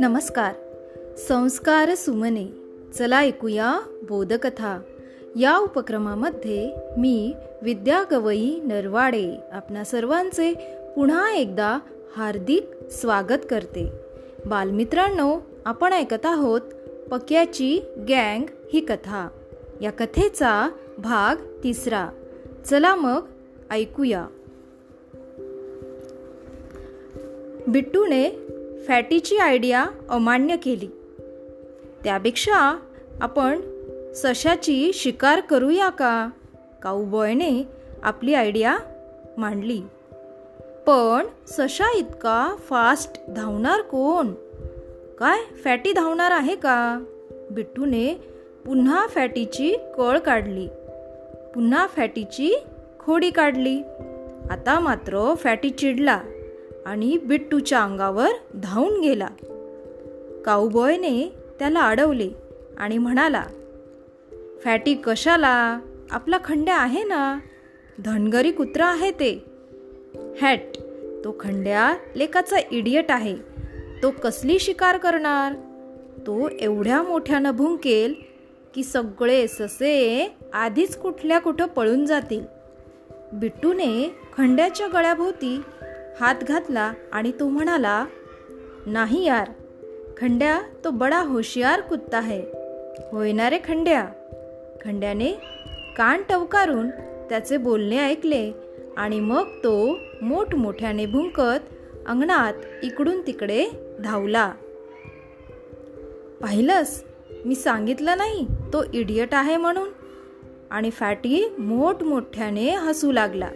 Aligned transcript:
नमस्कार. 0.00 0.52
संस्कार 1.16 1.94
सुमने. 1.94 2.46
चला 2.98 3.20
ऐकूया 3.20 3.80
बोधकथा. 4.08 4.80
या 5.36 5.56
उपक्रमामध्ये 5.56 6.76
मी 6.98 7.34
विद्या 7.62 8.04
गवई 8.10 8.60
नरवाडे 8.60 9.36
आपणा 9.52 9.84
सर्वांचे 9.84 10.54
पुन्हा 10.96 11.32
एकदा 11.34 11.78
हार्दिक 12.16 12.70
स्वागत 12.90 13.38
करते. 13.50 13.90
बालमित्रांनो 14.46 15.40
आपण 15.64 15.92
ऐकत 15.92 16.26
आहोत 16.26 16.60
पक्याची 17.10 17.80
गँग 17.96 18.42
ही 18.72 18.80
कथा. 18.80 19.28
या 19.80 19.90
कथेचा 19.90 20.70
भाग 20.98 21.36
तिसरा. 21.64 22.10
चला 22.66 22.94
मग 22.94 23.22
ऐकूया. 23.70 24.26
बिट्टूने 27.68 28.30
फॅटीची 28.88 29.36
आयडिया 29.36 29.86
अमान्य 30.08 30.56
केली. 30.56 30.86
त्यापेक्षा 32.04 32.78
आपण 33.20 33.60
सशाची 34.14 34.90
शिकार 34.94 35.40
करूया 35.40 35.88
का? 35.88 36.30
काऊबॉयने 36.82 37.68
आपली 38.02 38.34
आयडिया 38.34 38.78
मांडली. 39.38 39.80
पण 40.86 41.26
सशा 41.48 41.98
इतका 41.98 42.56
फास्ट 42.68 43.30
धावणार 43.30 43.80
कोण? 43.80 44.32
काय 45.18 45.54
फॅटी 45.64 45.92
धावणार 45.92 46.30
आहे 46.30 46.54
का? 46.54 47.04
बिट्टूने 47.50 48.14
पुन्हा 48.66 49.06
फॅटीची 49.06 49.76
कळ 49.96 50.18
काढली. 50.18 50.68
पुन्हा 51.54 51.86
फॅटीची 51.86 52.62
खोडी 53.00 53.30
काढली. 53.30 53.82
आता 54.50 54.78
मात्र 54.80 55.34
फॅटी 55.34 55.70
चिडला. 55.70 56.20
आणि 56.86 57.18
बिट्टूच्या 57.18 57.82
अंगावर 57.82 58.28
धावून 58.54 59.00
गेला. 59.00 59.28
काऊबॉयने 60.44 61.32
त्याला 61.58 61.80
अडवले 61.80 62.30
आणि 62.78 62.98
म्हणाला 62.98 63.44
फॅटी 64.64 64.94
कशाला? 64.94 65.80
आपला 66.10 66.38
खंड्या 66.44 66.76
आहे 66.76 67.04
ना? 67.04 67.38
धनगरी 67.98 68.50
कुत्रा 68.50 68.86
आहे 68.86 69.10
ते. 69.10 69.44
हॅट 70.40 70.60
तो 71.24 71.36
खंड्या 71.40 71.94
लेकाचा 72.16 72.56
इडियट 72.72 73.10
आहे. 73.10 73.36
तो 74.02 74.10
कसली 74.10 74.58
शिकार 74.58 74.96
करणार? 74.96 75.52
तो 76.18 76.48
एवढ्या 76.60 77.02
मोठ्यानं 77.02 77.56
भुंकेल 77.56 78.14
की 78.74 78.84
सगळे 78.84 79.48
ससे 79.48 80.34
आधीच 80.52 80.96
कुठल्या 80.96 81.38
कुठं 81.38 81.66
पळून 81.66 82.06
जातील. 82.06 82.44
बिट्टूने 83.32 84.14
खंड्याच्या 84.36 84.86
गळ्याभोवती 84.86 85.60
हात 86.20 86.34
घातला 86.48 86.92
आणि 87.12 87.32
तो 87.40 87.48
म्हणाला 87.48 88.04
नाही 88.86 89.24
यार 89.26 89.50
खंड्या 90.16 90.60
तो 90.84 90.90
बडा 90.90 91.20
होशियार 91.20 91.80
कुत्ता 91.80 92.20
है 92.20 92.40
होय 93.12 93.32
ना 93.32 93.50
रे 93.50 93.58
खंड्या. 93.58 94.04
खंड्याने 94.84 95.32
कान 95.96 96.22
टवकारून 96.28 96.90
त्याचे 97.28 97.56
बोलणे 97.56 97.98
ऐकले 97.98 98.52
आणि 98.96 99.20
मग 99.20 99.48
तो 99.64 99.98
मोठमोठ्याने 100.22 101.06
भुंकत 101.06 101.72
अंगणात 102.06 102.54
इकडून 102.82 103.20
तिकडे 103.26 103.64
धावला. 104.00 104.52
पाहिलंस 106.40 107.02
मी 107.44 107.54
सांगितलं 107.54 108.18
नाही 108.18 108.46
तो 108.72 108.84
इडियट 108.94 109.34
आहे 109.34 109.56
म्हणून. 109.56 109.88
आणि 110.70 110.90
फॅटी 110.90 111.54
मोठमोठ्याने 111.58 112.68
हसू 112.70 113.12
लागला. 113.12 113.48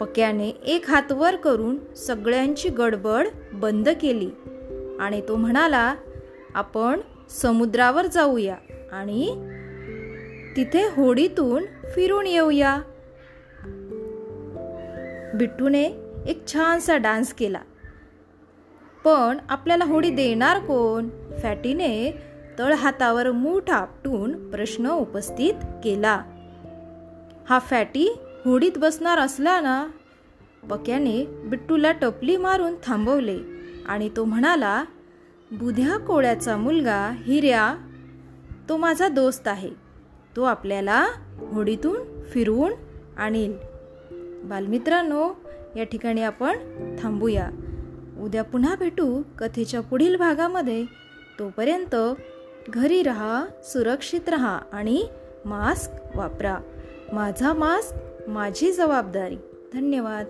पक्याने 0.00 0.48
एक 0.48 0.90
हात 0.90 1.12
वर 1.12 1.36
करून 1.36 1.94
सगळ्यांची 1.94 2.68
गडबड 2.68 3.28
बंद 3.52 3.88
केली. 3.88 4.30
आणि 5.00 5.22
तो 5.28 5.36
म्हणाला 5.36 5.94
आपण 6.54 7.00
समुद्रावर 7.30 8.06
जाऊया 8.06 8.56
आणि 8.92 9.26
तिथे 10.56 10.82
होडीतून 10.82 11.64
फिरून 11.94 12.26
येऊया. 12.26 12.80
बिट्टूने 15.34 15.84
एक 16.26 16.46
छानसा 16.52 16.96
डान्स 16.96 17.32
केला. 17.32 17.60
पण 19.04 19.38
आपल्याला 19.48 19.84
होडी 19.84 20.10
देणार 20.10 20.58
कोण? 20.58 21.08
फॅटीने 21.42 22.22
तळ 22.58 22.72
हातावर 22.72 23.30
मूठ 23.30 23.70
आपटून 23.70 24.50
प्रश्न 24.50 24.90
उपस्थित 24.90 25.54
केला. 25.84 26.22
हा 27.48 27.58
फॅटी 27.58 28.18
होडीत 28.44 28.72
बसणार 28.76 29.18
असला 29.18 29.60
ना 29.60 29.86
पक्याने 30.70 31.26
बिट्टूला 31.26 31.92
टपली 31.92 32.36
मारून 32.36 32.74
थांबवले 32.86 33.38
आणि 33.86 34.10
तो 34.16 34.24
म्हणाला 34.24 34.84
बुध्या 35.50 35.98
कोळ्याचा 35.98 36.56
मुलगा 36.56 37.10
हिर्या 37.18 37.76
तो 38.68 38.76
माझा 38.76 39.08
दोस्त 39.08 39.48
आहे. 39.48 39.70
तो 40.36 40.42
आपल्याला 40.42 41.06
होडीतून 41.38 42.22
फिरवून 42.22 42.72
आणील. 43.16 43.52
बालमित्रांनो 44.44 45.30
या 45.76 45.84
ठिकाणी 45.84 46.22
आपण 46.22 46.56
थांबूया. 47.02 47.50
उद्या 48.20 48.44
पुन्हा 48.44 48.74
भेटू 48.74 49.22
कथेच्या 49.38 49.80
पुढील 49.80 50.16
भागामध्ये. 50.16 50.84
तोपर्यंत 51.38 51.96
घरी 52.68 53.02
रहा 53.02 53.46
सुरक्षित 53.64 54.28
रहा 54.28 54.60
आणि 54.72 55.08
मास्क 55.44 56.16
वापरा. 56.16 56.56
माझा 57.12 57.52
मास्क 57.52 58.28
माझी 58.28 58.72
जबाबदारी. 58.72 59.36
धन्यवाद. 59.74 60.26